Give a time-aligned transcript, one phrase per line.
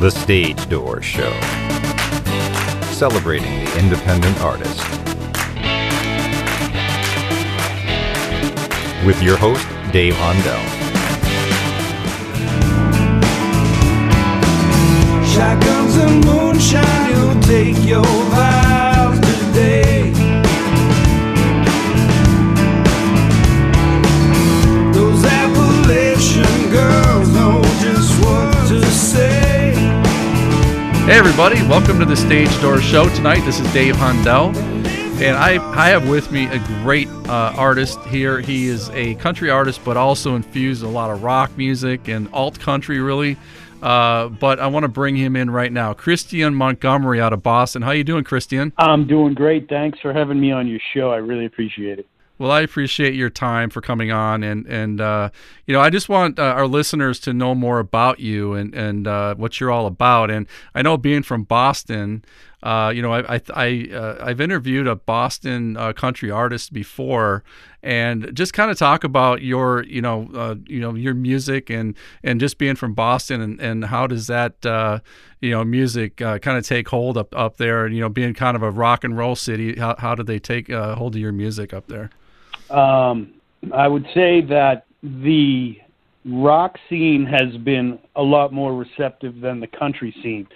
[0.00, 1.32] The Stage Door Show.
[2.92, 4.78] Celebrating the independent artist.
[9.04, 10.62] With your host, Dave Hondell.
[15.34, 20.12] Shotguns and moonshine, you'll take your vows today.
[24.92, 27.07] Those Appalachian girls
[31.08, 33.40] Hey everybody, welcome to the Stage Door Show tonight.
[33.46, 34.54] This is Dave Hondell,
[35.22, 38.40] and I I have with me a great uh, artist here.
[38.40, 42.60] He is a country artist, but also infused a lot of rock music and alt
[42.60, 43.38] country, really.
[43.80, 47.80] Uh, but I want to bring him in right now, Kristian Montgomery out of Boston.
[47.80, 48.72] How you doing, Kristian?
[48.76, 49.66] I'm doing great.
[49.66, 51.10] Thanks for having me on your show.
[51.10, 52.06] I really appreciate it.
[52.38, 55.30] Well, I appreciate your time for coming on, and and uh,
[55.66, 59.08] you know, I just want uh, our listeners to know more about you and and
[59.08, 60.30] uh, what you're all about.
[60.30, 62.24] And I know being from Boston,
[62.62, 67.42] uh, you know, I I, I uh, I've interviewed a Boston uh, country artist before,
[67.82, 72.38] and just kind of talk about your you know you know your music and and
[72.38, 74.54] just being from Boston and and how does that
[75.40, 78.56] you know music kind of take hold up up there, and you know, being kind
[78.56, 81.74] of a rock and roll city, how how do they take hold of your music
[81.74, 82.10] up there?
[82.70, 83.34] Um,
[83.74, 85.78] I would say that the
[86.24, 90.46] rock scene has been a lot more receptive than the country scene.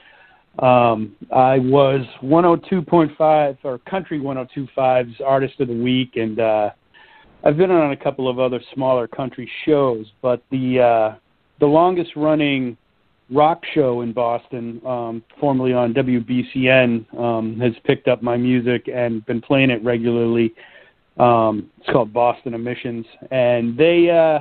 [0.59, 6.71] Um, I was 102.5 or Country 102.5's Artist of the Week, and uh,
[7.43, 10.07] I've been on a couple of other smaller country shows.
[10.21, 11.19] But the uh,
[11.59, 12.77] the longest running
[13.31, 19.25] rock show in Boston, um, formerly on WBCN, um, has picked up my music and
[19.25, 20.53] been playing it regularly.
[21.19, 24.41] Um, it's called Boston Emissions, and they, uh,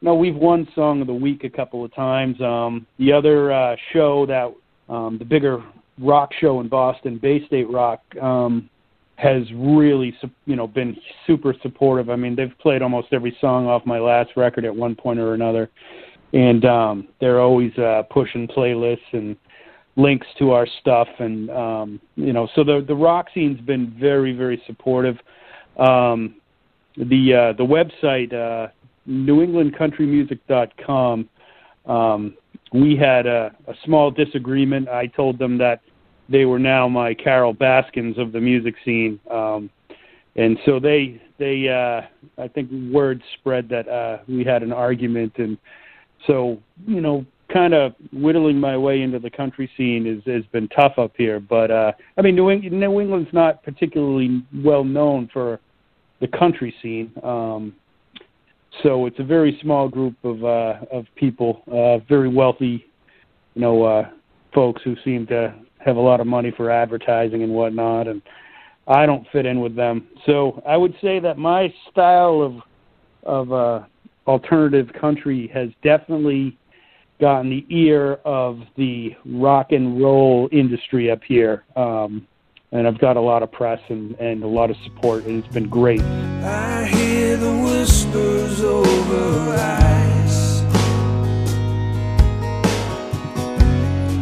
[0.00, 2.40] you know, we've won Song of the Week a couple of times.
[2.40, 4.54] Um, the other uh, show that,
[4.92, 5.64] um, the bigger
[5.98, 8.70] rock show in Boston, Bay State Rock, um,
[9.16, 12.10] has really, you know, been super supportive.
[12.10, 15.34] I mean, they've played almost every song off my last record at one point or
[15.34, 15.70] another,
[16.32, 19.36] and um, they're always uh, pushing playlists and
[19.96, 24.32] links to our stuff, and um, you know, so the the rock scene's been very,
[24.32, 25.16] very supportive.
[25.78, 26.36] Um,
[26.96, 28.68] the uh, the website uh,
[29.08, 31.28] NewEnglandCountryMusic.com.
[31.86, 32.36] Um,
[32.72, 34.88] we had a, a small disagreement.
[34.88, 35.82] I told them that
[36.28, 39.70] they were now my Carole Baskins of the music scene, um,
[40.34, 42.00] and so they they uh,
[42.42, 45.56] I think word spread that uh, we had an argument, and
[46.26, 50.66] so you know kind of whittling my way into the country scene is has been
[50.68, 51.38] tough up here.
[51.38, 55.60] But uh, I mean, New, Eng- New England's not particularly well known for
[56.20, 57.12] the country scene.
[57.22, 57.74] Um,
[58.82, 62.84] so it's a very small group of uh, of people, uh, very wealthy,
[63.54, 64.10] you know, uh,
[64.54, 68.20] folks who seem to have a lot of money for advertising and whatnot, and
[68.88, 70.08] I don't fit in with them.
[70.26, 72.60] So I would say that my style of
[73.22, 73.84] of uh,
[74.26, 76.58] alternative country has definitely
[77.20, 81.64] gotten the ear of the rock and roll industry up here.
[81.76, 82.26] Um,
[82.72, 85.52] and I've got a lot of press and, and a lot of support, and it's
[85.52, 86.00] been great.
[86.00, 90.62] I hear the whispers over ice.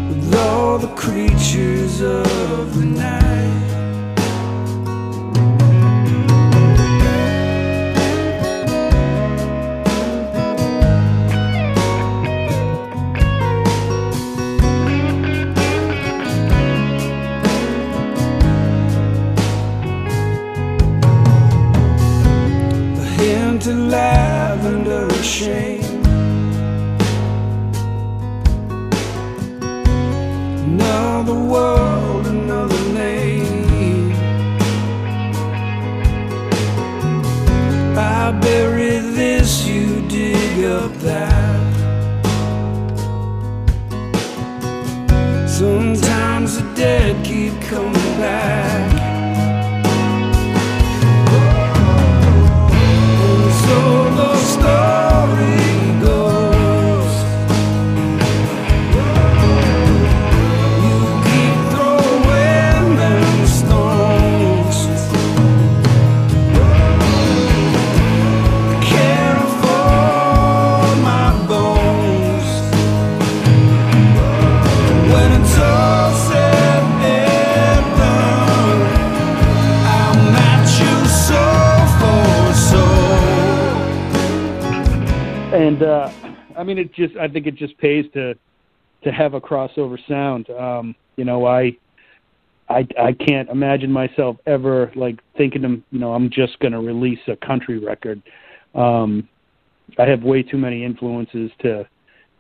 [0.09, 3.94] With all the creatures of the night.
[85.75, 86.09] And uh,
[86.56, 88.35] I mean, it just I think it just pays to
[89.03, 90.49] to have a crossover sound.
[90.50, 91.76] Um, you know, I
[92.69, 96.79] I I can't imagine myself ever like thinking of you know I'm just going to
[96.79, 98.23] release a country record.
[98.76, 99.29] Um,
[99.99, 101.88] I have way too many influences to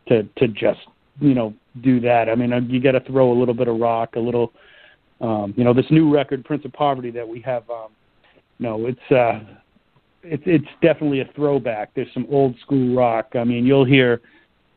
[0.06, 0.80] to to just
[1.18, 2.28] you know do that.
[2.28, 4.52] I mean, uh, you got to throw a little bit of rock, a little
[5.20, 7.68] um, you know this new record Prince of Poverty that we have.
[7.68, 7.88] Um,
[8.58, 9.40] you know, it's uh,
[10.24, 11.90] it's it's definitely a throwback.
[11.94, 13.32] There's some old school rock.
[13.34, 14.20] I mean, you'll hear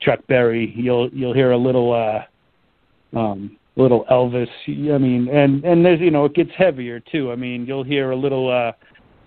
[0.01, 0.73] Chuck Berry.
[0.75, 4.49] You'll you'll hear a little uh, um, little Elvis.
[4.67, 7.31] I mean, and and there's you know it gets heavier too.
[7.31, 8.75] I mean, you'll hear a little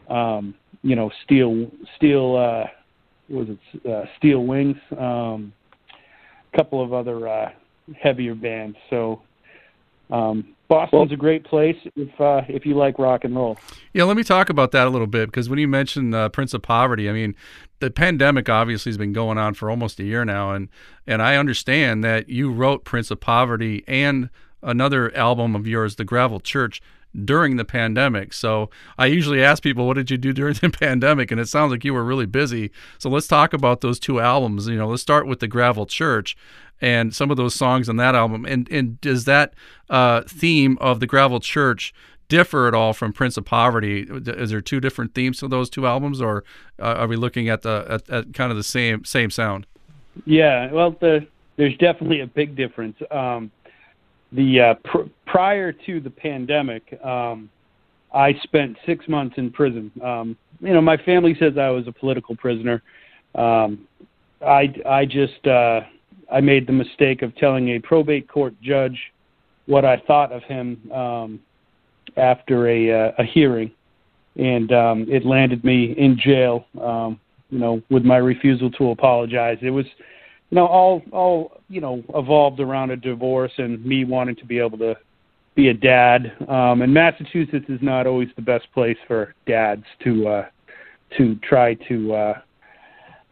[0.08, 2.36] uh, um, you know steel steel.
[2.36, 2.68] Uh,
[3.28, 4.76] what was it uh, Steel Wings?
[4.98, 5.52] Um,
[6.52, 7.50] a couple of other uh,
[8.00, 8.76] heavier bands.
[8.90, 9.22] So
[10.10, 13.58] um, Boston's a great place if uh, if you like rock and roll.
[13.92, 16.54] Yeah, let me talk about that a little bit because when you mentioned uh, Prince
[16.54, 17.34] of Poverty, I mean,
[17.80, 20.68] the pandemic obviously has been going on for almost a year now, and
[21.08, 24.30] and I understand that you wrote Prince of Poverty and
[24.62, 26.80] another album of yours, The Gravel Church,
[27.24, 28.32] during the pandemic.
[28.32, 31.30] So I usually ask people, what did you do during the pandemic?
[31.30, 32.70] And it sounds like you were really busy.
[32.98, 34.68] So let's talk about those two albums.
[34.68, 36.36] You know, let's start with The Gravel Church
[36.80, 38.44] and some of those songs on that album.
[38.44, 39.54] And and does that
[39.88, 41.92] uh, theme of the Gravel Church
[42.28, 44.06] differ at all from Prince of Poverty?
[44.08, 46.44] Is there two different themes to those two albums, or
[46.78, 49.66] uh, are we looking at the at, at, kind of the same same sound?
[50.24, 51.26] Yeah, well, the,
[51.56, 52.96] there's definitely a big difference.
[53.10, 53.50] Um,
[54.32, 57.50] the uh, pr- prior to the pandemic, um,
[58.12, 59.90] I spent six months in prison.
[60.02, 62.82] Um, you know, my family says I was a political prisoner.
[63.34, 63.86] Um,
[64.44, 65.80] I I just uh,
[66.32, 68.98] I made the mistake of telling a probate court judge
[69.66, 71.40] what I thought of him um,
[72.16, 73.70] after a, uh, a hearing,
[74.36, 76.66] and um, it landed me in jail.
[76.80, 79.58] Um, you know, with my refusal to apologize.
[79.60, 79.86] It was,
[80.50, 84.58] you know, all all you know evolved around a divorce and me wanting to be
[84.58, 84.96] able to
[85.54, 86.32] be a dad.
[86.48, 90.46] Um, and Massachusetts is not always the best place for dads to uh,
[91.18, 92.40] to try to uh,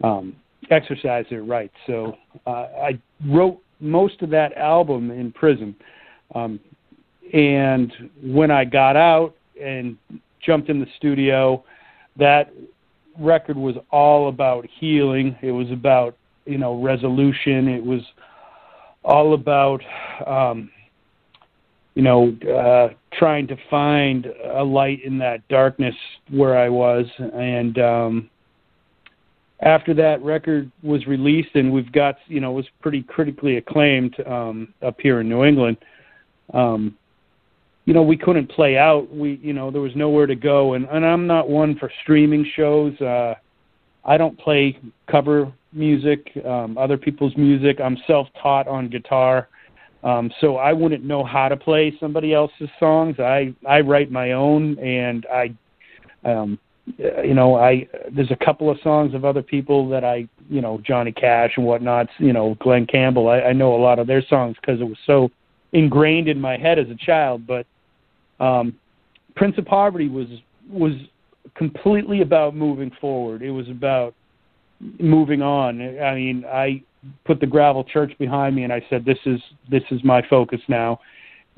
[0.04, 0.36] um,
[0.70, 1.74] exercise their rights.
[1.86, 2.16] So
[2.46, 5.74] uh, I wrote most of that album in prison.
[6.34, 6.60] Um,
[7.32, 7.92] and
[8.22, 9.96] when I got out and
[10.40, 11.64] jumped in the studio,
[12.16, 12.52] that
[13.18, 15.36] record was all about healing.
[15.42, 16.16] It was about
[16.48, 17.68] you know resolution.
[17.68, 18.02] It was
[19.04, 19.82] all about
[20.26, 20.70] um,
[21.94, 25.94] you know uh, trying to find a light in that darkness
[26.30, 28.30] where I was, and um,
[29.60, 34.72] after that record was released and we've got you know was pretty critically acclaimed um
[34.82, 35.76] up here in New England
[36.54, 36.96] um
[37.84, 39.12] you know we couldn't play out.
[39.12, 40.74] We you know there was nowhere to go.
[40.74, 42.98] And and I'm not one for streaming shows.
[43.00, 43.34] Uh
[44.04, 44.78] I don't play
[45.10, 49.48] cover music um other people's music I'm self-taught on guitar
[50.02, 54.32] um so I wouldn't know how to play somebody else's songs I I write my
[54.32, 55.54] own and I
[56.24, 56.58] um
[56.96, 60.80] you know, I there's a couple of songs of other people that I, you know,
[60.84, 63.28] Johnny Cash and whatnot, you know, Glen Campbell.
[63.28, 65.30] I, I know a lot of their songs because it was so
[65.72, 67.46] ingrained in my head as a child.
[67.46, 67.66] But
[68.40, 68.76] um,
[69.36, 70.28] Prince of Poverty was
[70.70, 70.92] was
[71.54, 73.42] completely about moving forward.
[73.42, 74.14] It was about
[74.80, 75.80] moving on.
[76.00, 76.82] I mean, I
[77.24, 80.60] put the gravel church behind me, and I said, "This is this is my focus
[80.68, 81.00] now."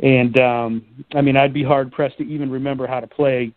[0.02, 0.84] And um,
[1.14, 3.52] I mean, I'd be hard pressed to even remember how to play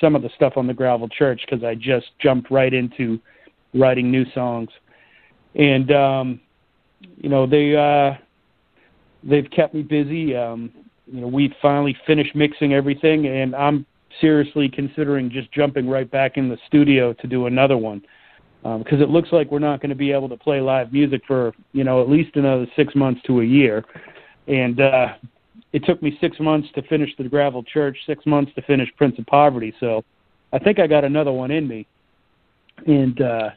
[0.00, 3.20] some of the stuff on the Gravel Church because I just jumped right into
[3.74, 4.70] writing new songs,
[5.54, 6.40] and um,
[7.16, 8.16] you know they uh,
[9.22, 10.34] they've kept me busy.
[10.34, 10.72] Um,
[11.06, 13.86] you know, we finally finished mixing everything, and I'm
[14.20, 18.02] seriously considering just jumping right back in the studio to do another one
[18.78, 21.22] because um, it looks like we're not going to be able to play live music
[21.26, 23.84] for you know at least another six months to a year,
[24.48, 25.14] and uh,
[25.72, 29.18] it took me six months to finish the gravel church, six months to finish Prince
[29.18, 29.74] of Poverty.
[29.78, 30.04] So
[30.52, 31.86] I think I got another one in me,
[32.86, 33.50] and uh,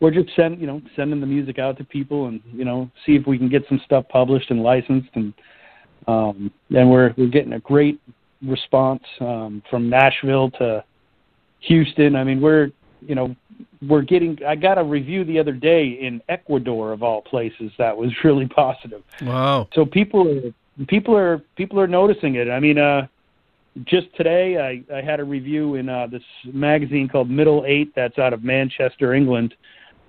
[0.00, 3.16] we're just send you know sending the music out to people and you know see
[3.16, 5.34] if we can get some stuff published and licensed and
[6.08, 8.00] um, and we're we're getting a great
[8.42, 10.84] response um, from Nashville to
[11.60, 12.16] Houston.
[12.16, 13.34] I mean we're you know
[13.86, 17.96] we're getting I got a review the other day in Ecuador of all places that
[17.96, 19.02] was really positive.
[19.22, 19.68] Wow.
[19.74, 22.48] So people are people are people are noticing it.
[22.48, 23.06] I mean, uh,
[23.84, 28.18] just today I, I had a review in uh, this magazine called Middle Eight that's
[28.18, 29.54] out of Manchester, England,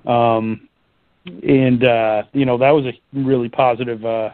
[0.06, 0.68] um,
[1.26, 4.32] and uh, you know that was a really positive uh,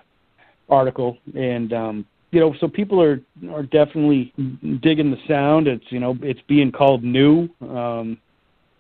[0.70, 4.34] article, and um, you know so people are are definitely
[4.82, 5.67] digging the sound.
[5.67, 7.50] It's you know it's being called new.
[7.62, 8.17] Um,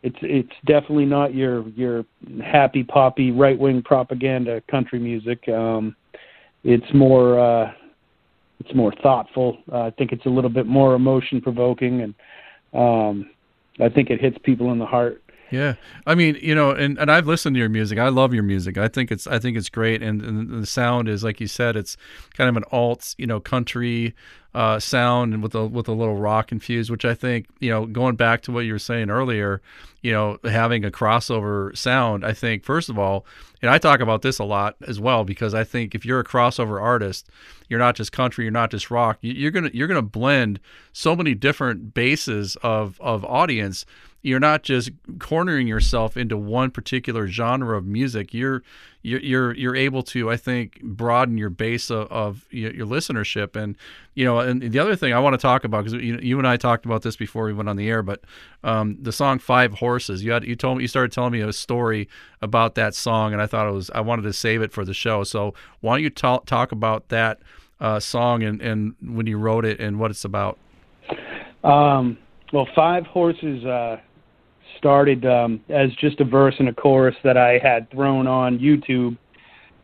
[0.03, 2.05] it's it's definitely not your your
[2.43, 5.47] happy poppy right wing propaganda country music.
[5.47, 5.95] Um,
[6.65, 7.71] it's more uh,
[8.59, 9.57] it's more thoughtful.
[9.71, 12.13] Uh, I think it's a little bit more emotion provoking, and
[12.73, 13.29] um,
[13.79, 15.22] I think it hits people in the heart.
[15.53, 15.75] Yeah,
[16.07, 17.99] I mean, you know, and, and I've listened to your music.
[17.99, 18.75] I love your music.
[18.75, 21.75] I think it's I think it's great, and, and the sound is like you said,
[21.75, 21.95] it's
[22.33, 24.15] kind of an alt, you know, country
[24.55, 27.85] uh, sound and with a with a little rock infused, which I think you know
[27.85, 29.61] going back to what you were saying earlier,
[30.01, 32.25] you know having a crossover sound.
[32.25, 33.23] I think first of all,
[33.61, 36.25] and I talk about this a lot as well because I think if you're a
[36.25, 37.29] crossover artist,
[37.69, 39.19] you're not just country, you're not just rock.
[39.21, 40.59] You're gonna you're gonna blend
[40.93, 43.85] so many different bases of of audience
[44.23, 44.89] you're not just
[45.19, 48.33] cornering yourself into one particular genre of music.
[48.33, 48.63] You're
[49.01, 53.61] you're you're, able to, I think, broaden your base of, of your listenership.
[53.61, 53.75] And
[54.13, 56.47] you know, and the other thing I want to talk about because you, you and
[56.47, 58.23] I talked about this before we went on the air, but
[58.63, 60.23] um, the song Five Horses.
[60.23, 62.07] You had you told me you started telling me a story
[62.41, 64.93] about that song, and I thought it was I wanted to save it for the
[64.93, 65.25] show.
[65.25, 67.41] So why don't you talk talk about that
[67.81, 70.57] uh, song and and when you wrote it and what it's about?
[71.65, 72.17] Um,
[72.53, 73.65] well, Five Horses.
[73.65, 73.97] Uh
[74.83, 79.17] started um, as just a verse and a chorus that I had thrown on YouTube,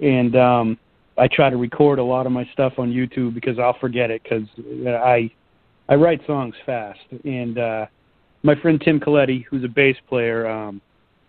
[0.01, 0.77] and um,
[1.17, 4.21] I try to record a lot of my stuff on YouTube because I'll forget it
[4.23, 4.43] because
[4.85, 5.31] I
[5.87, 6.99] I write songs fast.
[7.23, 7.85] And uh,
[8.43, 10.81] my friend Tim Coletti, who's a bass player, um,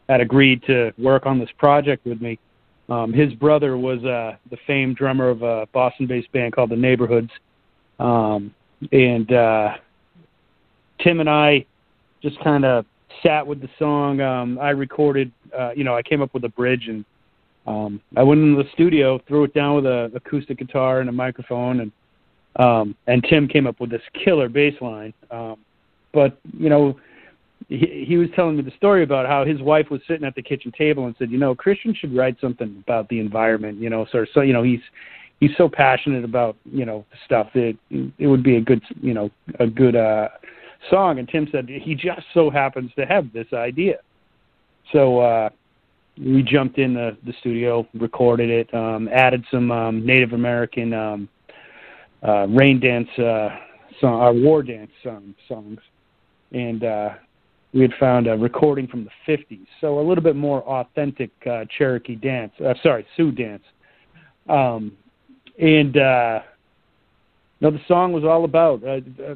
[0.08, 2.40] had agreed to work on this project with me.
[2.88, 7.30] Um, his brother was uh, the famed drummer of a Boston-based band called the Neighborhoods,
[8.00, 8.52] um,
[8.90, 9.76] and uh,
[11.04, 11.64] Tim and I
[12.20, 12.84] just kind of
[13.22, 14.20] sat with the song.
[14.20, 17.04] Um, I recorded, uh, you know, I came up with a bridge and
[17.66, 21.12] um, I went into the studio, threw it down with a acoustic guitar and a
[21.12, 21.92] microphone, and
[22.56, 25.14] um, and Tim came up with this killer bass line.
[25.30, 25.58] Um,
[26.12, 26.98] but you know,
[27.68, 30.42] he, he was telling me the story about how his wife was sitting at the
[30.42, 33.78] kitchen table and said, you know, Kristian should write something about the environment.
[33.78, 34.80] You know, so so you know he's
[35.38, 39.30] he's so passionate about you know stuff that it would be a good you know
[39.58, 40.28] a good uh
[40.88, 41.18] song.
[41.18, 43.98] And Tim said he just so happens to have this idea.
[44.92, 45.50] So uh,
[46.18, 51.28] we jumped in the, the studio, recorded it, um, added some um, Native American um,
[52.26, 53.56] uh, rain dance uh,
[54.00, 55.78] song, uh, war dance um, songs,
[56.52, 57.10] and uh,
[57.72, 61.64] we had found a recording from the 50s, so a little bit more authentic uh,
[61.76, 62.52] Cherokee dance.
[62.64, 63.62] Uh, sorry, Sioux dance.
[64.48, 64.92] Um,
[65.60, 66.40] and uh,
[67.60, 69.34] no, the song was all about uh, uh,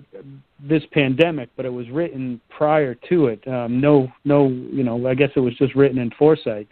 [0.59, 3.47] this pandemic, but it was written prior to it.
[3.47, 6.67] Um, no, no, you know, I guess it was just written in foresight.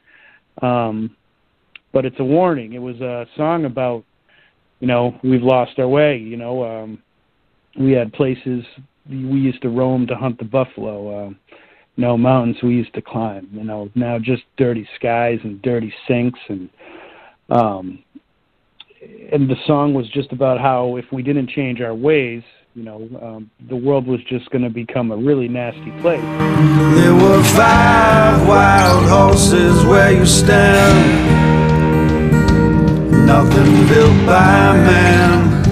[0.62, 1.14] Um,
[1.92, 2.72] but it's a warning.
[2.72, 4.02] It was a song about,
[4.80, 6.16] you know, we've lost our way.
[6.16, 7.02] You know, um,
[7.78, 8.64] we had places
[9.08, 11.26] we used to roam to hunt the buffalo.
[11.26, 11.30] Uh,
[11.96, 13.46] you know, mountains we used to climb.
[13.52, 16.70] You know, now just dirty skies and dirty sinks and
[17.50, 18.02] um
[19.32, 22.42] and the song was just about how if we didn't change our ways,
[22.74, 26.20] you know, um, the world was just going to become a really nasty place.
[26.20, 31.26] There were five wild horses where you stand,
[33.26, 35.62] nothing built by man.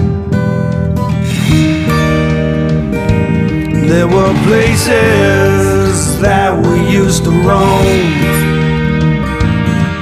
[3.87, 8.11] There were places that we used to roam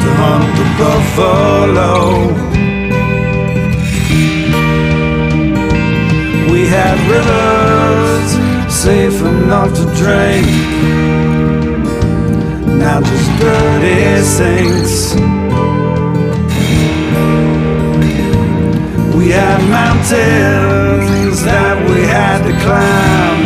[0.02, 2.49] to hunt the buffalo.
[7.10, 8.32] Rivers
[8.72, 10.48] safe enough to drink.
[12.82, 15.16] Now just dirty sinks.
[19.18, 23.42] We had mountains that we had to climb.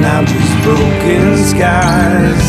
[0.00, 2.46] Now just broken skies.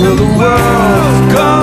[0.00, 1.61] Will the world come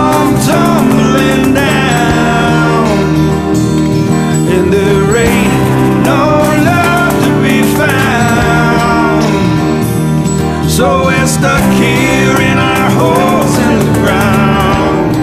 [10.79, 15.17] So we're stuck here in our holes in the ground.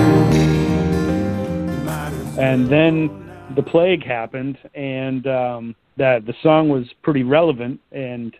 [2.38, 8.36] And then the plague happened, and um, that the song was pretty relevant and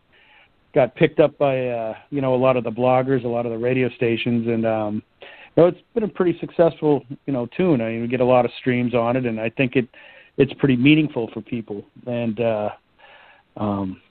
[0.75, 3.53] got picked up by uh, you know a lot of the bloggers, a lot of
[3.53, 5.03] the radio stations, and um,
[5.57, 7.81] you know, it's been a pretty successful you know tune.
[7.81, 9.89] I mean, we get a lot of streams on it, and I think it
[10.37, 11.83] it's pretty meaningful for people.
[12.07, 12.69] And uh,
[13.57, 14.03] um,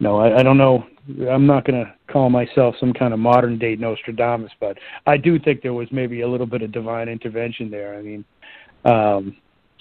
[0.00, 0.86] no, I, I don't know.
[1.30, 5.38] I'm not going to call myself some kind of modern day Nostradamus, but I do
[5.38, 7.96] think there was maybe a little bit of divine intervention there.
[7.96, 8.24] I mean,
[8.84, 9.36] um,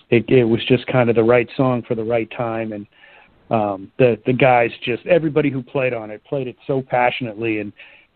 [0.10, 2.86] it, it was just kind of the right song for the right time, and
[3.50, 7.72] um, the the guys just everybody who played on it played it so passionately and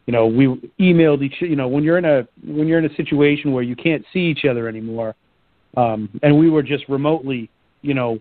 [0.07, 0.47] you know we
[0.79, 3.75] emailed each you know when you're in a when you're in a situation where you
[3.75, 5.15] can't see each other anymore
[5.77, 7.49] um, and we were just remotely
[7.81, 8.19] you know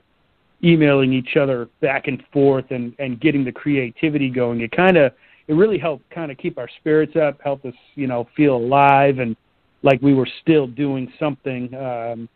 [0.63, 5.13] emailing each other back and forth and and getting the creativity going it kind of
[5.47, 9.19] it really helped kind of keep our spirits up helped us you know feel alive
[9.21, 9.37] and
[9.83, 12.29] like we were still doing something um,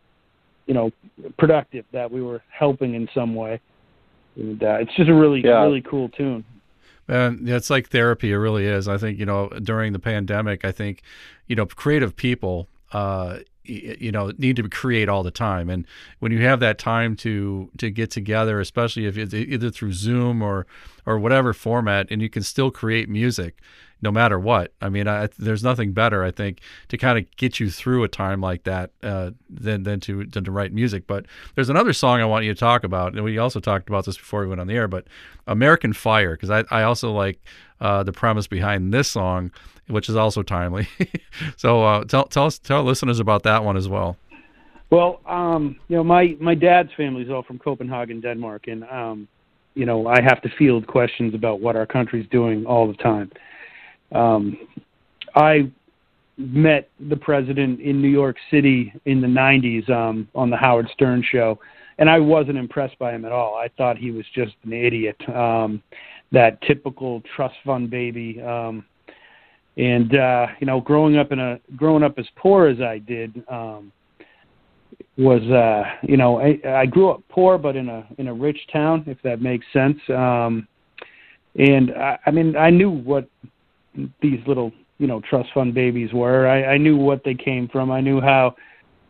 [0.67, 0.89] you know
[1.37, 3.59] productive that we were helping in some way
[4.35, 5.61] and uh, it's just a really Yeah.
[5.61, 6.43] really cool tune.
[7.07, 8.31] And it's like therapy.
[8.31, 8.87] It really is.
[8.87, 11.01] I think you know during the pandemic, I think
[11.47, 15.69] you know creative people, uh, you know, need to create all the time.
[15.69, 15.87] And
[16.19, 20.41] when you have that time to to get together, especially if it's either through Zoom
[20.41, 20.67] or
[21.05, 23.61] or whatever format, and you can still create music
[24.03, 24.73] no matter what.
[24.81, 26.59] I mean, I, there's nothing better, I think,
[26.89, 30.43] to kind of get you through a time like that uh, than than to than
[30.43, 31.07] to write music.
[31.07, 34.05] But there's another song I want you to talk about, and we also talked about
[34.05, 34.89] this before we went on the air.
[34.89, 35.07] But
[35.47, 37.39] American Fire, because I I also like
[37.79, 39.51] uh, the premise behind this song,
[39.87, 40.87] which is also timely.
[41.57, 44.17] so uh, tell tell us tell listeners about that one as well.
[44.89, 49.27] Well, um, you know, my my dad's family's all from Copenhagen, Denmark, and um,
[49.75, 53.31] you know, I have to field questions about what our country's doing all the time.
[54.11, 54.57] Um,
[55.35, 55.71] I
[56.37, 61.23] met the president in New York City in the 90s um, on the Howard Stern
[61.23, 61.59] show,
[61.97, 63.55] and I wasn't impressed by him at all.
[63.55, 65.81] I thought he was just an idiot, um,
[66.31, 68.41] that typical trust fund baby.
[68.41, 68.85] Um,
[69.77, 73.43] and uh, you know, growing up in a growing up as poor as I did.
[73.49, 73.91] Um,
[75.17, 78.59] was uh you know I, I grew up poor but in a in a rich
[78.71, 79.97] town if that makes sense.
[80.09, 80.67] Um
[81.57, 83.27] and I, I mean I knew what
[84.21, 86.47] these little you know trust fund babies were.
[86.47, 87.91] I, I knew what they came from.
[87.91, 88.55] I knew how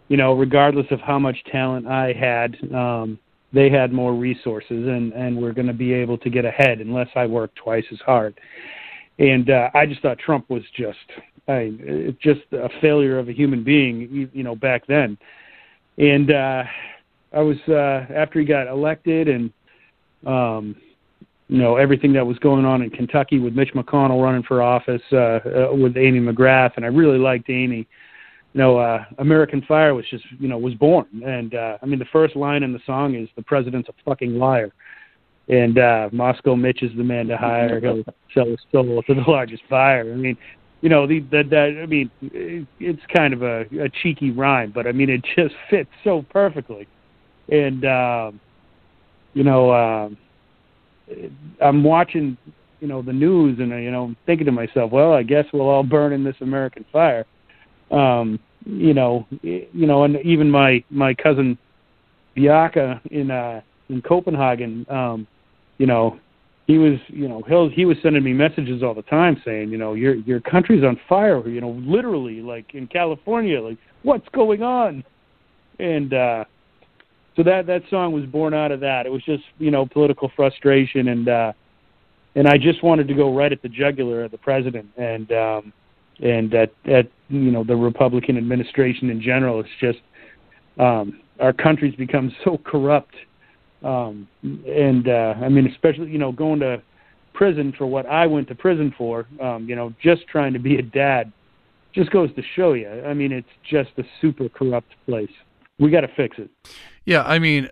[0.09, 3.17] you know regardless of how much talent I had um
[3.53, 7.09] they had more resources and and were going to be able to get ahead unless
[7.15, 8.37] I worked twice as hard
[9.19, 10.97] and uh, I just thought Trump was just
[11.47, 11.71] I
[12.21, 15.17] just a failure of a human being you, you know back then.
[15.97, 16.63] And uh
[17.33, 19.51] I was uh after he got elected and
[20.25, 20.75] um
[21.49, 25.01] you know everything that was going on in Kentucky with Mitch McConnell running for office
[25.11, 27.87] uh, uh with Amy McGrath and I really liked Amy
[28.53, 31.07] you know uh American Fire was just you know was born.
[31.25, 34.39] And uh I mean the first line in the song is the president's a fucking
[34.39, 34.71] liar
[35.49, 38.03] and uh Moscow Mitch is the man to hire he'll
[38.33, 40.37] sell his soul to the largest buyer I mean
[40.83, 44.85] you know the that that I mean it's kind of a, a cheeky rhyme, but
[44.85, 46.87] I mean it just fits so perfectly.
[47.49, 48.39] And um,
[49.33, 50.17] you know, um,
[51.61, 52.37] I'm watching
[52.81, 55.69] you know the news, and you know I'm thinking to myself, well, I guess we'll
[55.69, 57.25] all burn in this American fire.
[57.89, 61.57] Um, you know, you know, and even my my cousin
[62.35, 63.61] Biaka in uh
[63.93, 65.27] in Copenhagen, um,
[65.77, 66.19] you know,
[66.67, 69.77] he was you know he he was sending me messages all the time saying you
[69.77, 74.63] know your your country's on fire you know literally like in California like what's going
[74.63, 75.03] on?
[75.79, 76.45] And uh
[77.35, 79.05] so that that song was born out of that.
[79.05, 81.53] It was just you know political frustration and uh
[82.35, 85.73] and I just wanted to go right at the jugular of the president and um
[86.21, 89.59] and at at you know the Republican administration in general.
[89.59, 89.99] It's just
[90.79, 93.15] um our country's become so corrupt
[93.83, 96.81] um and uh i mean especially you know going to
[97.33, 100.77] prison for what i went to prison for um you know just trying to be
[100.77, 101.31] a dad
[101.93, 102.89] just goes to show you.
[102.89, 105.31] I mean it's just a super corrupt place.
[105.79, 106.49] We got to fix it.
[107.05, 107.67] Yeah, I mean,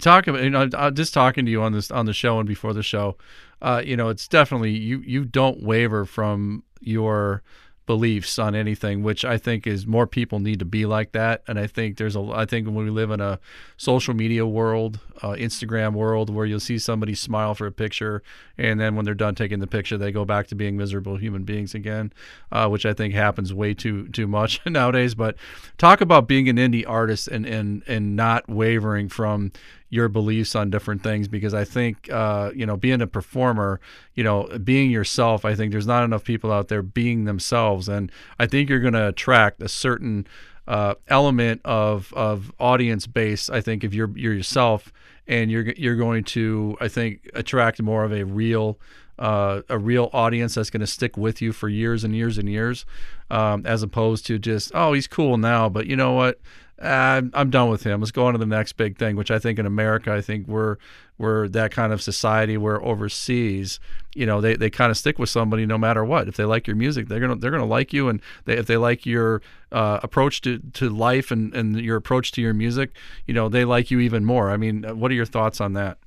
[0.00, 2.46] talk about you know, uh, just talking to you on this on the show and
[2.46, 3.16] before the show,
[3.62, 7.42] uh, you know, it's definitely you you don't waver from your
[7.88, 11.42] beliefs on anything, which I think is more people need to be like that.
[11.48, 13.40] And I think there's a I think when we live in a
[13.78, 18.22] social media world, uh, Instagram world, where you'll see somebody smile for a picture,
[18.58, 21.44] and then when they're done taking the picture, they go back to being miserable human
[21.44, 22.12] beings again,
[22.52, 25.14] uh, which I think happens way too too much nowadays.
[25.14, 25.36] But
[25.78, 29.50] talk about being an indie artist and and and not wavering from
[29.90, 33.80] your beliefs on different things because I think uh, you know being a performer,
[34.14, 35.44] you know being yourself.
[35.44, 38.94] I think there's not enough people out there being themselves, and I think you're going
[38.94, 40.26] to attract a certain
[40.66, 43.48] uh, element of of audience base.
[43.48, 44.92] I think if you're you're yourself,
[45.26, 48.78] and you're you're going to I think attract more of a real
[49.18, 52.48] uh, a real audience that's going to stick with you for years and years and
[52.48, 52.84] years,
[53.30, 56.38] um, as opposed to just oh he's cool now, but you know what
[56.80, 58.00] I'm, I'm done with him.
[58.00, 60.46] Let's go on to the next big thing, which I think in America, I think
[60.46, 60.76] we're
[61.18, 63.80] we're that kind of society where overseas,
[64.14, 66.28] you know, they, they kind of stick with somebody no matter what.
[66.28, 68.76] If they like your music, they're gonna they're gonna like you, and they, if they
[68.76, 72.92] like your uh, approach to, to life and, and your approach to your music,
[73.26, 74.50] you know, they like you even more.
[74.50, 75.98] I mean, what are your thoughts on that?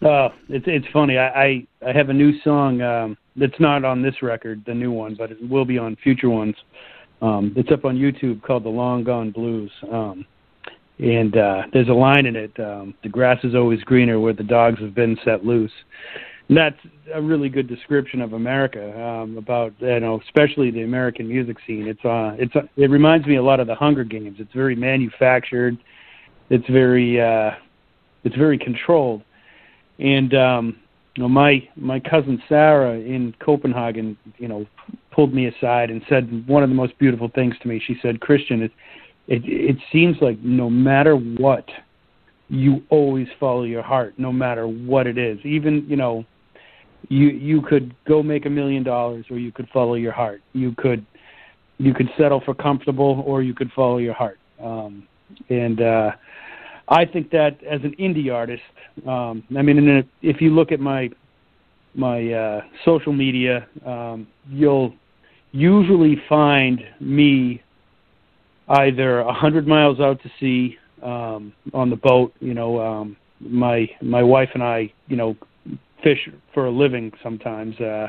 [0.00, 1.18] Uh, it's it's funny.
[1.18, 4.92] I, I I have a new song um, that's not on this record, the new
[4.92, 6.56] one, but it will be on future ones.
[7.20, 10.24] Um, it's up on YouTube called "The Long Gone Blues," um,
[10.98, 14.44] and uh, there's a line in it: um, "The grass is always greener where the
[14.44, 15.72] dogs have been set loose."
[16.48, 16.78] And that's
[17.12, 21.86] a really good description of America um, about you know, especially the American music scene.
[21.86, 24.36] It's uh, it's uh, it reminds me a lot of the Hunger Games.
[24.38, 25.76] It's very manufactured.
[26.50, 27.50] It's very uh,
[28.24, 29.22] it's very controlled
[29.98, 30.76] and um,
[31.18, 34.64] you know, my my cousin Sarah in Copenhagen, you know,
[35.10, 37.82] pulled me aside and said one of the most beautiful things to me.
[37.84, 38.70] She said, "Kristian, it
[39.26, 41.64] it, it seems like no matter what,
[42.48, 45.40] you always follow your heart, no matter what it is.
[45.44, 46.24] Even you know,
[47.08, 50.40] you you could go make a million dollars, or you could follow your heart.
[50.52, 51.04] You could
[51.78, 55.08] you could settle for comfortable, or you could follow your heart." Um,
[55.50, 56.12] and uh,
[56.88, 58.62] I think that as an indie artist,
[59.06, 61.10] um, I mean, a, if you look at my
[61.94, 64.94] my uh, social media, um, you'll
[65.52, 67.62] usually find me
[68.68, 72.32] either a hundred miles out to sea um, on the boat.
[72.40, 75.36] You know, um, my my wife and I, you know,
[76.02, 77.78] fish for a living sometimes.
[77.80, 78.08] Uh,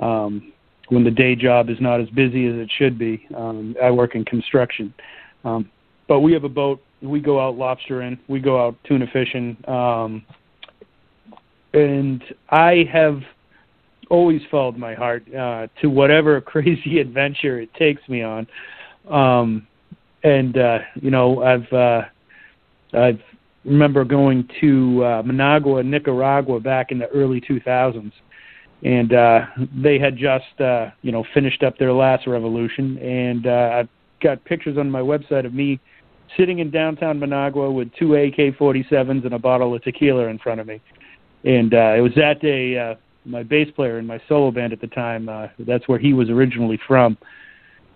[0.00, 0.52] um,
[0.88, 4.14] when the day job is not as busy as it should be, um, I work
[4.14, 4.92] in construction.
[5.44, 5.70] Um,
[6.06, 10.24] but we have a boat we go out lobstering, we go out tuna fishing, um,
[11.74, 13.20] and I have
[14.10, 18.46] always followed my heart uh, to whatever crazy adventure it takes me on.
[19.08, 19.66] Um,
[20.22, 22.02] and uh, you know, I've uh,
[22.92, 23.20] I've
[23.64, 28.12] remember going to uh, Managua, Nicaragua, back in the early 2000s,
[28.84, 33.70] and uh, they had just uh, you know finished up their last revolution, and uh,
[33.74, 33.88] I've
[34.22, 35.80] got pictures on my website of me
[36.36, 40.66] sitting in downtown Managua with two AK-47s and a bottle of tequila in front of
[40.66, 40.80] me.
[41.44, 44.80] And uh, it was that day uh, my bass player in my solo band at
[44.80, 47.16] the time, uh, that's where he was originally from,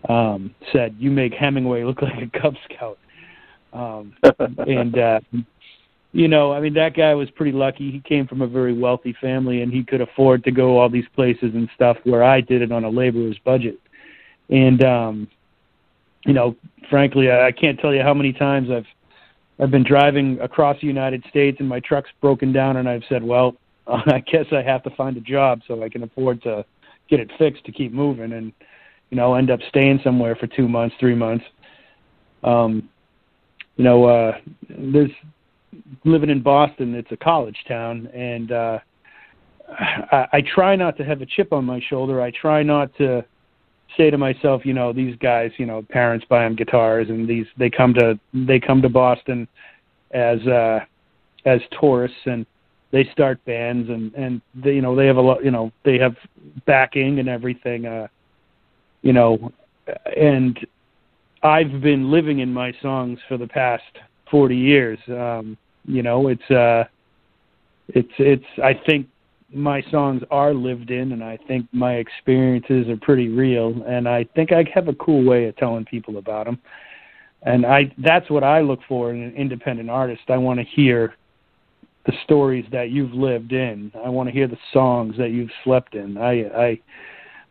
[0.09, 2.99] um, said, "You make Hemingway look like a Cub Scout."
[3.72, 4.14] Um,
[4.59, 5.20] and uh,
[6.12, 7.90] you know, I mean, that guy was pretty lucky.
[7.90, 11.09] He came from a very wealthy family, and he could afford to go all these
[11.14, 11.96] places and stuff.
[12.05, 13.79] Where I did it on a laborer's budget,
[14.49, 15.29] and um,
[16.26, 16.56] you know,
[16.90, 18.86] frankly, I can't tell you how many times I've
[19.58, 23.22] I've been driving across the United States and my truck's broken down, and I've said,
[23.22, 26.64] well, I guess I have to find a job so I can afford to
[27.08, 28.52] get it fixed to keep moving, and
[29.10, 31.44] you know, end up staying somewhere for two months, three months.
[32.42, 32.88] Um,
[33.76, 35.10] you know, uh, there's
[36.04, 36.94] living in Boston.
[36.94, 38.78] It's a college town, and uh,
[39.68, 42.20] I, I try not to have a chip on my shoulder.
[42.20, 43.24] I try not to
[43.96, 47.46] say to myself, you know, these guys, you know, parents buy them guitars, and these
[47.56, 49.48] they come to they come to Boston
[50.12, 50.80] as uh,
[51.44, 52.46] as tourists, and
[52.92, 55.98] they start bands, and and they, you know they have a lot, you know, they
[55.98, 56.16] have
[56.66, 58.06] backing and everything, uh,
[59.02, 59.52] you know,
[60.16, 60.59] and
[61.42, 63.85] I've been living in my songs for the past
[64.30, 64.98] forty years.
[65.09, 65.56] Um,
[65.87, 66.85] you know, it's uh,
[67.88, 69.06] it's it's I think
[69.56, 74.24] my songs are lived in and I think my experiences are pretty real and I
[74.34, 76.60] think I have a cool way of telling people about them.
[77.42, 80.22] And I that's what I look for in an independent artist.
[80.28, 81.14] I want to hear
[82.04, 83.90] the stories that you've lived in.
[84.04, 86.18] I want to hear the songs that you've slept in.
[86.18, 86.80] I I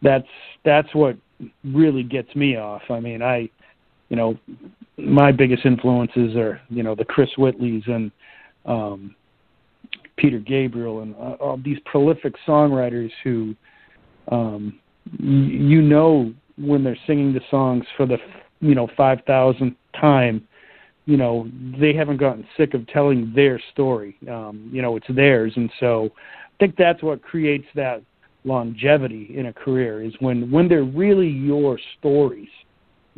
[0.02, 0.28] that's
[0.64, 1.18] that's what
[1.64, 2.84] really gets me off.
[2.90, 3.50] I mean, I
[4.10, 4.38] you know,
[4.98, 8.12] my biggest influences are, you know, the Chris Whitleys and
[8.66, 9.16] um
[10.18, 13.56] Peter Gabriel and uh, all these prolific songwriters who
[14.32, 14.80] um,
[15.20, 18.18] you know when they're singing the songs for the
[18.62, 20.48] you know five thousandth time
[21.06, 21.48] you know
[21.80, 24.18] they haven't gotten sick of telling their story.
[24.30, 25.54] Um you know it's theirs.
[25.56, 28.02] And so i think that's what creates that
[28.46, 32.50] longevity in a career is when when they're really your stories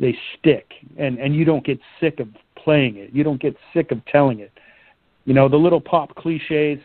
[0.00, 0.72] they stick.
[0.98, 3.10] And and you don't get sick of playing it.
[3.12, 4.52] You don't get sick of telling it
[5.28, 6.78] you know the little pop cliches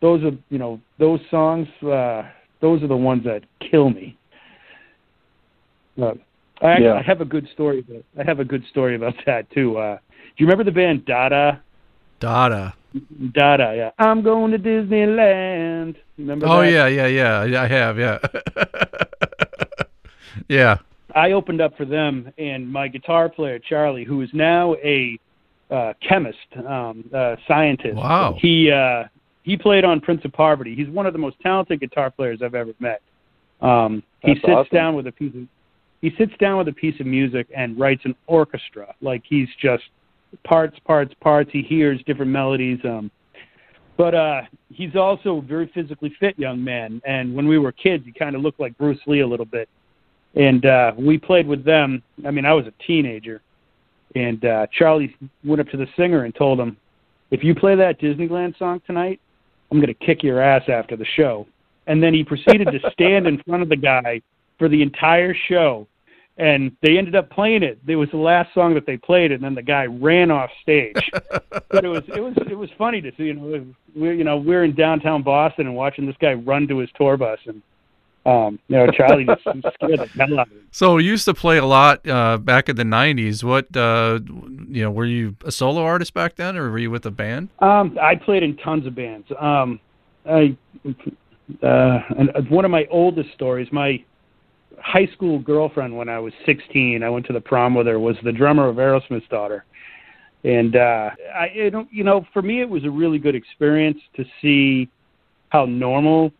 [0.00, 2.24] those are you know those songs uh
[2.60, 4.18] those are the ones that kill me.
[5.96, 6.18] But
[6.60, 6.94] I, yeah.
[6.94, 9.78] I have a good story about, I have a good story about that too.
[9.78, 11.62] Uh do you remember the band Dada?
[12.18, 12.74] Dada.
[13.32, 13.90] Dada yeah.
[14.04, 15.94] I'm going to Disneyland.
[16.18, 16.70] Remember oh that?
[16.72, 17.44] yeah yeah.
[17.44, 18.18] Yeah I have yeah.
[20.48, 20.78] Yeah.
[21.14, 25.20] I opened up for them and my guitar player Charlie who is now a
[25.70, 29.04] uh chemist um uh scientist wow he uh
[29.46, 30.74] he played on Prince of Poverty.
[30.74, 33.00] He's one of the most talented guitar players I've ever met.
[33.60, 34.74] Um, he That's sits awesome.
[34.76, 35.46] down with a piece of
[36.02, 38.92] he sits down with a piece of music and writes an orchestra.
[39.00, 39.84] Like he's just
[40.44, 41.48] parts, parts, parts.
[41.52, 42.80] He hears different melodies.
[42.84, 43.10] Um,
[43.96, 47.00] but uh, he's also a very physically fit young man.
[47.06, 49.68] And when we were kids, he kind of looked like Bruce Lee a little bit.
[50.34, 52.02] And uh, we played with them.
[52.26, 53.40] I mean, I was a teenager,
[54.16, 56.76] and uh, Charlie went up to the singer and told him,
[57.30, 59.20] "If you play that Disneyland song tonight,
[59.70, 61.46] I'm going to kick your ass after the show."
[61.86, 64.20] And then he proceeded to stand in front of the guy
[64.58, 65.86] for the entire show
[66.38, 67.78] and they ended up playing it.
[67.86, 70.96] It was the last song that they played, and then the guy ran off stage.
[71.70, 73.24] but it was it was it was funny to see.
[73.24, 76.78] You know, we're you know we're in downtown Boston and watching this guy run to
[76.78, 77.62] his tour bus, and
[78.26, 80.68] um, you know Charlie just scared the hell out of him.
[80.72, 83.44] So you used to play a lot uh, back in the '90s.
[83.44, 84.18] What uh,
[84.68, 87.50] you know, were you a solo artist back then, or were you with a band?
[87.60, 89.28] Um, I played in tons of bands.
[89.38, 89.78] Um,
[90.28, 90.56] I
[91.62, 94.02] uh, and one of my oldest stories, my
[94.80, 97.02] high school girlfriend when I was 16.
[97.02, 97.98] I went to the prom with her.
[98.00, 99.64] Was the drummer of Aerosmith's daughter,
[100.42, 104.88] and uh, I, you know, for me, it was a really good experience to see
[105.50, 106.32] how normal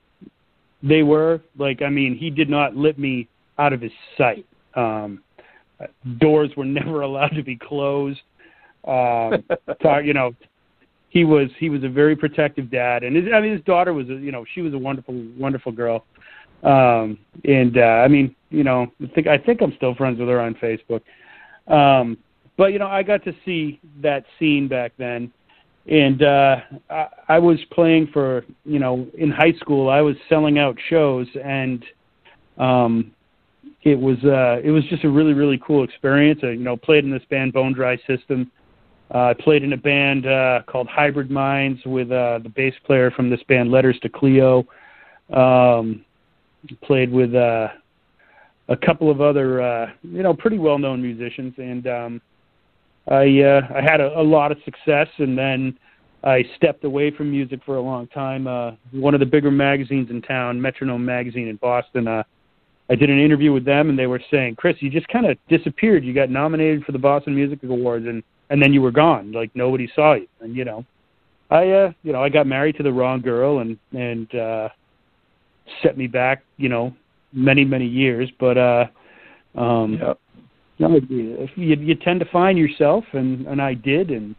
[0.82, 1.40] they were.
[1.58, 4.46] Like, I mean, he did not let me out of his sight.
[4.74, 5.22] Um,
[6.18, 8.20] doors were never allowed to be closed.
[8.86, 9.44] Um,
[9.82, 10.34] talk, you know,
[11.08, 14.08] he was he was a very protective dad, and his, I mean, his daughter was
[14.10, 16.04] a, you know she was a wonderful wonderful girl.
[16.62, 20.28] Um, and uh, I mean, you know, I think I think I'm still friends with
[20.28, 21.02] her on Facebook.
[21.68, 22.18] Um,
[22.56, 25.32] but you know, I got to see that scene back then,
[25.88, 26.56] and uh,
[26.90, 29.88] I, I was playing for you know in high school.
[29.88, 31.84] I was selling out shows, and
[32.58, 33.12] um,
[33.82, 36.40] it was uh, it was just a really really cool experience.
[36.42, 38.50] I, you know, played in this band Bone Dry System.
[39.14, 43.12] Uh, I played in a band uh, called Hybrid Minds with uh, the bass player
[43.12, 44.66] from this band Letters to Cleo.
[45.32, 46.04] Um,
[46.82, 47.68] played with uh,
[48.68, 52.22] a couple of other uh, you know pretty well known musicians, and um,
[53.08, 55.78] I uh, I had a, a lot of success, and then
[56.24, 58.46] I stepped away from music for a long time.
[58.46, 62.08] Uh, one of the bigger magazines in town, Metronome Magazine in Boston.
[62.08, 62.24] Uh,
[62.88, 65.38] I did an interview with them, and they were saying, "Chris, you just kind of
[65.48, 66.04] disappeared.
[66.04, 69.32] You got nominated for the Boston Music Awards, and and then you were gone.
[69.32, 70.84] Like nobody saw you." And you know,
[71.50, 74.68] I uh, you know I got married to the wrong girl, and and uh,
[75.82, 76.94] set me back, you know,
[77.32, 78.30] many many years.
[78.38, 78.86] But uh,
[79.54, 80.18] um, yep.
[80.78, 84.34] No, you, you tend to find yourself, and and I did, and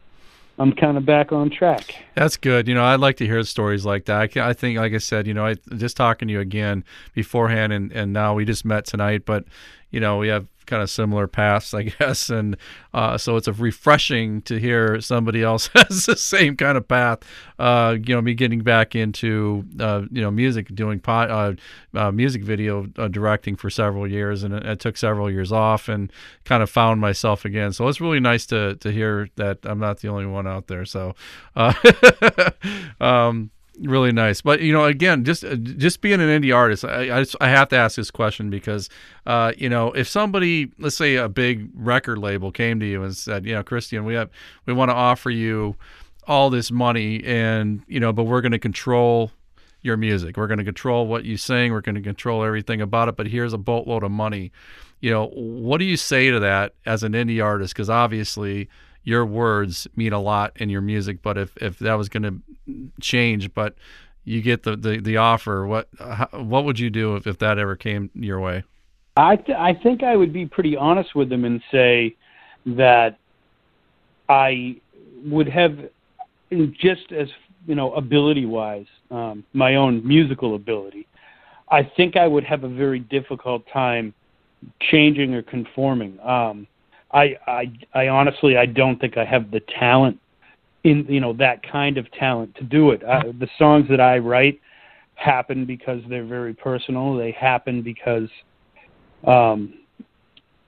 [0.59, 1.95] I'm kind of back on track.
[2.15, 2.67] That's good.
[2.67, 4.37] You know, I'd like to hear stories like that.
[4.37, 7.73] I, I think, like I said, you know, I just talking to you again beforehand,
[7.73, 9.45] and and now we just met tonight, but
[9.91, 12.55] you know, we have kind of similar paths, I guess, and
[12.93, 17.19] uh, so it's a refreshing to hear somebody else has the same kind of path.
[17.57, 21.53] Uh, you know, me getting back into uh, you know music, doing pot, uh,
[21.95, 25.89] uh, music video uh, directing for several years, and it, it, took several years off,
[25.89, 26.11] and
[26.43, 27.73] kind of found myself again.
[27.73, 30.85] So it's really nice to to hear that I'm not the only one out there.
[30.85, 31.15] So.
[33.01, 33.49] um,
[33.81, 34.41] really nice.
[34.41, 37.77] But you know, again, just just being an indie artist, I I, I have to
[37.77, 38.89] ask this question because,
[39.25, 43.15] uh, you know, if somebody, let's say a big record label came to you and
[43.15, 44.29] said, you know, Kristian, we have
[44.65, 45.75] we want to offer you
[46.27, 49.31] all this money, and you know, but we're going to control
[49.81, 50.37] your music.
[50.37, 51.71] We're going to control what you sing.
[51.71, 53.15] We're going to control everything about it.
[53.15, 54.51] But here's a boatload of money.
[54.99, 57.73] You know, what do you say to that as an indie artist?
[57.73, 58.67] Because obviously
[59.07, 61.21] your words mean a lot in your music.
[61.21, 63.73] But if, if that was going to change, but
[64.25, 67.57] you get the, the, the offer, what how, what would you do if, if that
[67.57, 68.65] ever came your way?
[69.15, 72.17] I th- I think I would be pretty honest with them and say
[72.65, 73.17] that
[74.27, 74.75] I
[75.23, 75.79] would have
[76.51, 77.29] just as
[77.65, 81.07] you know ability wise um, my own musical ability.
[81.71, 84.13] I think I would have a very difficult time
[84.81, 86.19] changing or conforming.
[86.19, 86.67] Um,
[87.11, 90.19] I, I, I honestly, I don't think I have the talent
[90.83, 93.03] in, you know, that kind of talent to do it.
[93.03, 94.59] I, the songs that I write
[95.15, 97.15] happen because they're very personal.
[97.15, 98.29] They happen because,
[99.25, 99.73] um,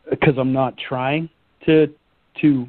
[0.09, 1.29] because I'm not trying
[1.65, 1.87] to,
[2.41, 2.67] to,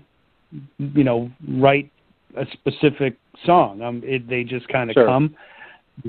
[0.79, 1.91] you know, write
[2.37, 3.83] a specific song.
[3.83, 5.07] Um, it, they just kind of sure.
[5.07, 5.35] come.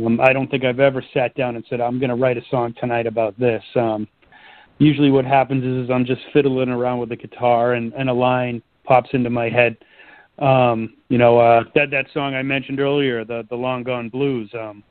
[0.05, 2.43] Um, I don't think I've ever sat down and said I'm going to write a
[2.49, 3.63] song tonight about this.
[3.75, 4.07] Um,
[4.81, 8.13] usually what happens is, is I'm just fiddling around with the guitar and, and a
[8.13, 9.77] line pops into my head.
[10.39, 14.49] Um, you know, uh, that that song I mentioned earlier, the the Long Gone Blues.
[14.59, 14.83] Um,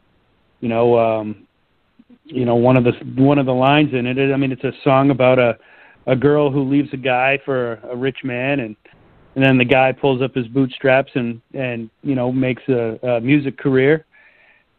[0.60, 1.46] you know, um,
[2.24, 4.32] you know one of the one of the lines in it.
[4.32, 5.58] I mean, it's a song about a
[6.06, 8.76] a girl who leaves a guy for a rich man, and
[9.34, 13.20] and then the guy pulls up his bootstraps and and you know makes a, a
[13.20, 14.06] music career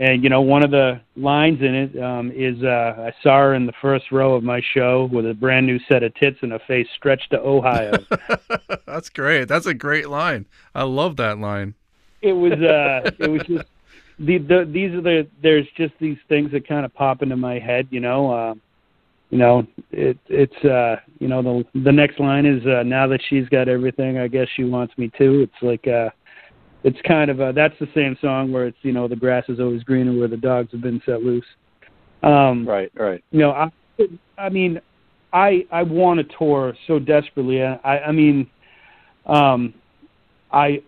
[0.02, 3.54] and you know, one of the lines in it um, is uh, I saw her
[3.54, 6.54] in the first row of my show with a brand new set of tits and
[6.54, 7.94] a face stretched to Ohio.
[8.88, 9.48] That's great.
[9.48, 10.48] That's a great line.
[10.74, 11.76] I love that line.
[12.24, 13.66] It was uh, it was just
[14.18, 17.60] the, the these are the there's just these things that kind of pop into my
[17.60, 17.88] head.
[17.92, 18.56] You know, uh,
[19.30, 23.22] you know, it it's uh, you know the the next line is uh, now that
[23.30, 25.42] she's got everything, I guess she wants me too.
[25.42, 26.10] It's like uh,
[26.84, 29.60] it's kind of uh, that's the same song where it's you know the grass is
[29.60, 31.46] always greener where the dogs have been set loose.
[32.24, 33.24] Um, right, right.
[33.32, 33.70] You know, I
[34.38, 34.80] I mean,
[35.34, 37.64] I I want a tour so desperately.
[37.64, 38.50] I I mean,
[39.26, 39.74] um,
[40.52, 40.82] I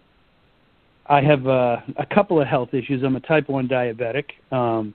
[1.08, 3.04] I have uh, a couple of health issues.
[3.04, 4.94] I'm a type one diabetic, um,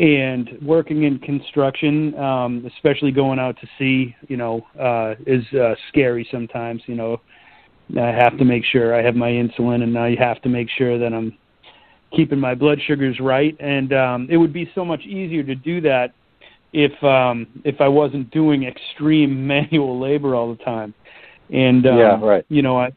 [0.00, 5.74] and working in construction, um, especially going out to sea, you know, uh, is uh,
[5.88, 6.82] scary sometimes.
[6.86, 7.20] You know,
[7.98, 10.98] I have to make sure I have my insulin, and I have to make sure
[10.98, 11.36] that I'm
[12.14, 13.56] keeping my blood sugars right.
[13.60, 16.12] And um, it would be so much easier to do that
[16.72, 20.94] if um, if I wasn't doing extreme manual labor all the time.
[21.50, 22.44] And um, yeah, right.
[22.48, 22.92] You know, I,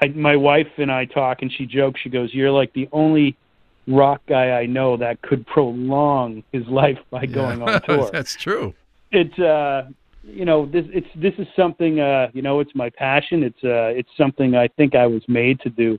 [0.00, 2.00] I my wife and I talk, and she jokes.
[2.00, 3.36] She goes, "You're like the only."
[3.86, 7.74] rock guy I know that could prolong his life by going yeah.
[7.74, 8.10] on tour.
[8.12, 8.74] That's true.
[9.10, 9.88] It's uh
[10.32, 13.42] you know this it's this is something uh you know it's my passion.
[13.42, 15.98] It's uh it's something i think i was made to do.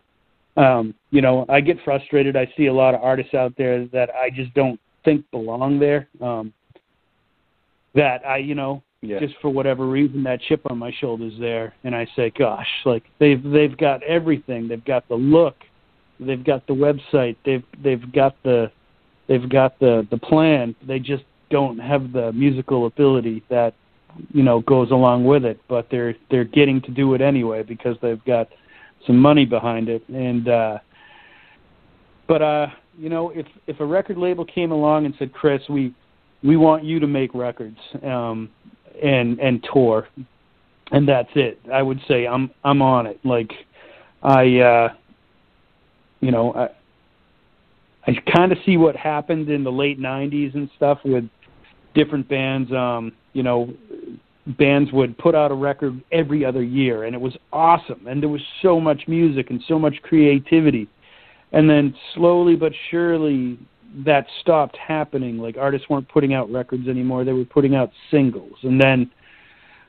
[0.58, 2.36] Um you know i get frustrated.
[2.36, 6.08] I see a lot of artists out there that i just don't think belong there
[6.22, 6.54] um
[7.96, 9.20] that i you know yeah.
[9.20, 13.04] just for whatever reason that chip on my shoulder's there and i say gosh like
[13.20, 14.68] they've they've got everything.
[14.68, 15.56] They've got the look.
[16.20, 17.36] They've got the website.
[17.46, 18.72] They've they've got the
[19.28, 20.76] they've got the the plan.
[20.88, 23.74] They just don't have the musical ability that
[24.34, 27.96] you know goes along with it but they're they're getting to do it anyway because
[28.02, 28.48] they've got
[29.06, 30.08] some money behind it.
[30.10, 30.78] And uh
[32.28, 35.94] but uh you know if if a record label came along and said Chris we
[36.44, 38.50] we want you to make records um
[39.02, 40.08] and and tour
[40.92, 43.20] and that's it i would say i'm i'm on it.
[43.24, 43.52] Like
[44.22, 44.94] i uh
[46.20, 46.68] you know i
[48.08, 51.28] i kind of see what happened in the late 90s and stuff with
[51.94, 53.74] different bands um you know
[54.48, 58.08] bands would put out a record every other year and it was awesome.
[58.08, 60.88] And there was so much music and so much creativity.
[61.52, 63.60] And then slowly but surely
[64.06, 65.38] that stopped happening.
[65.38, 67.24] Like artists weren't putting out records anymore.
[67.24, 68.58] They were putting out singles.
[68.64, 69.12] And then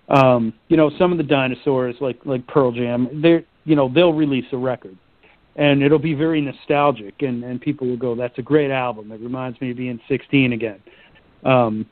[0.08, 4.12] um you know some of the dinosaurs like like Pearl Jam they're you know they'll
[4.12, 4.96] release a record.
[5.56, 9.12] And it'll be very nostalgic and and people will go that's a great album.
[9.12, 10.80] It reminds me of being 16 again.
[11.44, 11.86] Um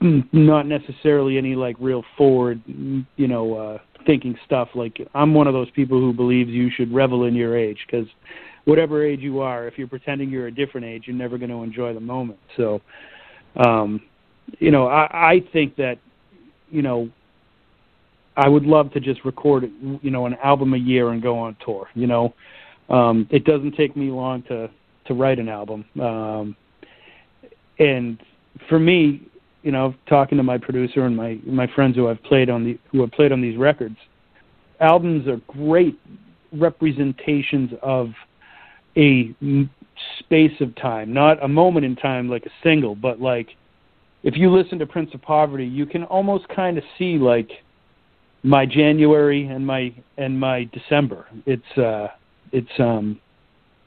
[0.00, 4.68] not necessarily any like real forward you know uh thinking stuff.
[4.74, 8.06] Like i'm one of those people who believes you should revel in your age because
[8.66, 11.62] whatever age you are if you're pretending you're a different age you're never going to
[11.62, 12.38] enjoy the moment.
[12.56, 12.80] So
[13.56, 14.02] um
[14.58, 15.98] you know i i think that
[16.70, 17.08] you know
[18.36, 19.70] i would love to just record
[20.02, 22.34] you know an album a year and go on tour you know?
[22.90, 24.68] Um it doesn't take me long to
[25.06, 25.84] to write an album.
[26.00, 26.56] Um
[27.78, 28.20] and
[28.68, 29.28] for me
[29.66, 32.78] you know, talking to my producer and my my friends who I've played on the
[32.92, 33.96] who have played on these records,
[34.78, 35.98] albums are great
[36.52, 38.10] representations of
[38.96, 39.34] a
[40.20, 43.48] space of time, not a moment in time like a single, but like
[44.22, 47.50] if you listen to Prince of Poverty, you can almost kind of see like
[48.44, 51.26] my January and my and my December.
[51.44, 52.06] It's uh
[52.52, 53.18] it's um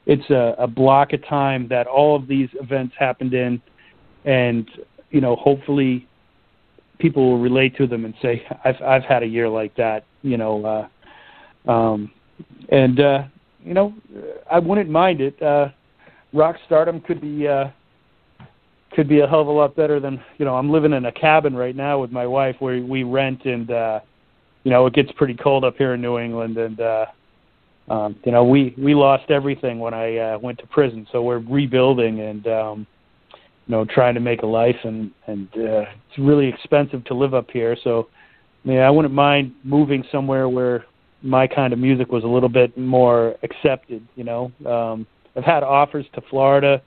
[0.07, 3.61] it's a, a block of time that all of these events happened in
[4.25, 4.69] and
[5.11, 6.07] you know, hopefully
[6.99, 10.37] people will relate to them and say, I've I've had a year like that, you
[10.37, 10.89] know,
[11.67, 12.11] uh um
[12.69, 13.23] and uh
[13.63, 13.93] you know,
[14.49, 15.41] I wouldn't mind it.
[15.41, 15.69] Uh
[16.33, 17.69] rock stardom could be uh
[18.91, 21.11] could be a hell of a lot better than you know, I'm living in a
[21.11, 23.99] cabin right now with my wife where we rent and uh
[24.63, 27.05] you know, it gets pretty cold up here in New England and uh
[27.89, 31.39] um you know, we we lost everything when I uh went to prison, so we're
[31.39, 32.87] rebuilding and um
[33.69, 37.33] you know trying to make a life and and uh, it's really expensive to live
[37.33, 37.77] up here.
[37.83, 38.07] So
[38.65, 40.85] I mean I wouldn't mind moving somewhere where
[41.21, 44.51] my kind of music was a little bit more accepted you know.
[44.65, 45.05] Um
[45.35, 46.81] I've had offers to Florida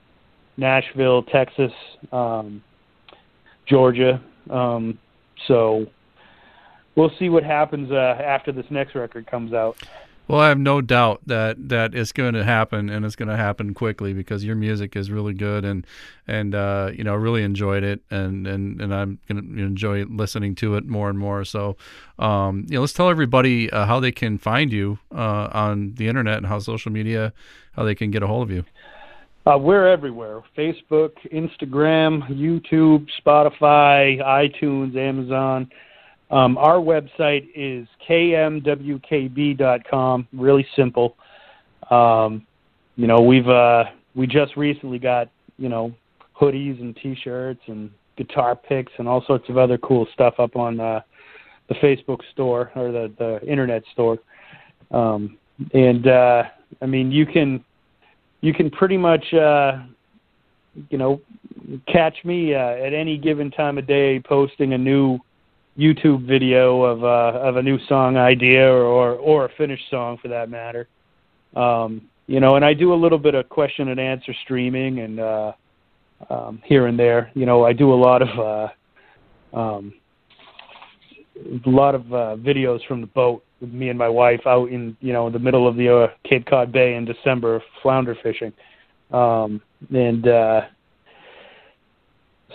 [0.57, 1.73] Nashville Texas
[2.11, 2.63] um
[3.69, 4.21] Georgia.
[4.51, 4.99] Um
[5.47, 5.87] so
[6.97, 9.77] we'll see what happens uh after this next record comes out
[10.29, 13.37] well, I have no doubt that that it's going to happen, and it's going to
[13.37, 15.87] happen quickly because your music is really good, and
[16.29, 20.55] and uh, you know really enjoyed it, and and and I'm going to enjoy listening
[20.57, 21.45] to it more and more.
[21.45, 21.77] So,
[22.19, 26.07] um, you know, let's tell everybody uh, how they can find you uh, on the
[26.07, 27.33] internet and how social media,
[27.73, 28.65] how they can get a hold of you.
[29.45, 35.69] Uh, we're everywhere: Facebook, Instagram, YouTube, Spotify, iTunes, Amazon.
[36.33, 38.99] Um, our website is kmwkb.com.
[40.33, 41.15] Really simple.
[41.91, 42.47] Um,
[42.97, 45.29] you know, we've uh, we just recently got
[45.59, 45.95] you know
[46.39, 50.81] hoodies and T-shirts and guitar picks and all sorts of other cool stuff up on
[50.81, 51.03] uh,
[51.69, 54.19] the Facebook store or the the internet store.
[54.91, 55.37] Um,
[55.75, 56.45] and uh,
[56.81, 57.63] I mean, you can
[58.41, 59.83] you can pretty much uh,
[60.89, 61.21] you know
[61.87, 65.19] catch me uh, at any given time of day posting a new
[65.79, 70.29] YouTube video of uh, of a new song idea or, or a finished song for
[70.29, 70.89] that matter.
[71.57, 75.21] Um, you know, and I do a little bit of question and answer streaming and
[75.21, 75.53] uh,
[76.31, 77.31] um, here and there.
[77.35, 78.73] You know, I do a lot of
[79.55, 79.95] uh, um,
[81.67, 84.97] a lot of uh, videos from the boat with me and my wife out in
[85.01, 88.53] you know the middle of the uh, Cape Cod Bay in December flounder fishing,
[89.11, 89.61] um,
[89.93, 90.63] and uh,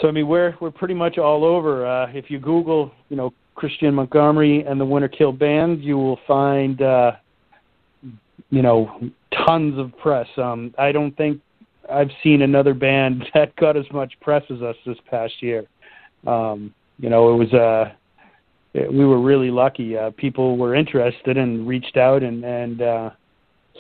[0.02, 1.86] so I mean we're we're pretty much all over.
[1.86, 6.82] Uh, if you Google you know Kristian Montgomery and the Winterkill Band, you will find
[6.82, 7.12] uh,
[8.50, 9.00] you know
[9.46, 10.28] tons of press.
[10.38, 11.42] Um, I don't think
[11.92, 15.66] I've seen another band that got as much press as us this past year.
[16.26, 17.94] Um, you know, it was uh
[18.92, 19.98] we were really lucky.
[19.98, 23.10] Uh, people were interested and reached out, and and uh,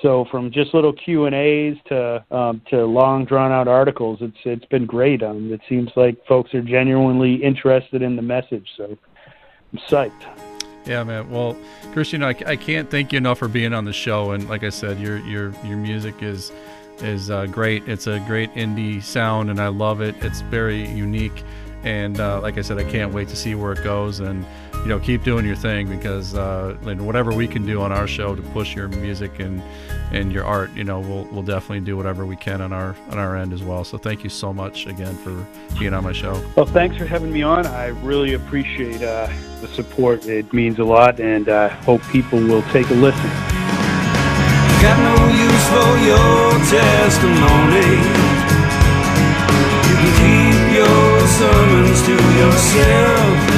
[0.02, 4.38] so from just little Q and A's to um, to long drawn out articles, it's
[4.46, 5.24] it's been great.
[5.24, 8.98] Um, it seems like folks are genuinely interested in the message, so
[9.74, 10.48] I'm psyched.
[10.86, 11.30] Yeah, man.
[11.30, 11.58] Well,
[11.94, 14.32] Kristian, I, I can't thank you enough for being on the show.
[14.32, 16.52] And like I said, your your your music is
[17.00, 17.88] is uh, great.
[17.88, 20.16] It's a great indie sound, and I love it.
[20.22, 21.44] It's very unique.
[21.84, 24.20] And uh, like I said, I can't wait to see where it goes.
[24.20, 24.46] And
[24.88, 28.34] you know, keep doing your thing because uh, whatever we can do on our show
[28.34, 29.62] to push your music and
[30.14, 33.18] and your art, you know, we'll we'll definitely do whatever we can on our on
[33.18, 33.84] our end as well.
[33.84, 35.46] So thank you so much again for
[35.78, 36.42] being on my show.
[36.56, 37.68] Well, thanks for having me on.
[37.68, 39.28] I really appreciate uh,
[39.60, 40.26] the support.
[40.26, 43.30] It means a lot, and I uh, hope people will take a listen.
[44.80, 47.92] Got no use for your testimony.
[49.90, 53.57] You can keep your sermons to yourself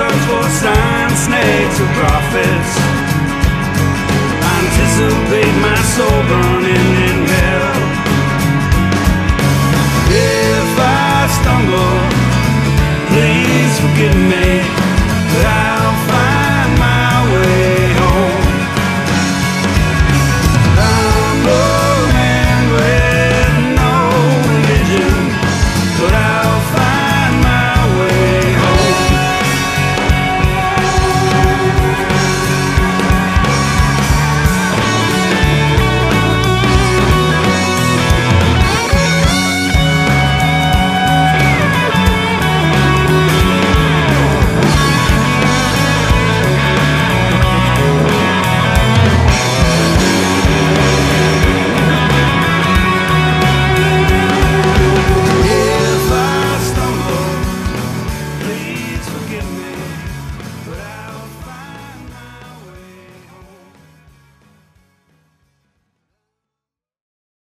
[0.00, 2.72] search for signs, snakes, or prophets.
[4.56, 7.76] Anticipate my soul burning in hell.
[10.08, 11.98] If I stumble,
[13.10, 14.79] please forgive me.